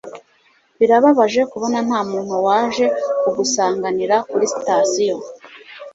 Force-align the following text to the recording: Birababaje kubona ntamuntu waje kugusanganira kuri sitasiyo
Birababaje 0.79 1.41
kubona 1.51 1.77
ntamuntu 1.87 2.33
waje 2.47 2.85
kugusanganira 3.21 4.15
kuri 4.29 4.45
sitasiyo 4.53 5.17